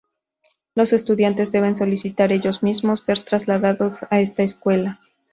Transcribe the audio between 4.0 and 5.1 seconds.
a esta escuela.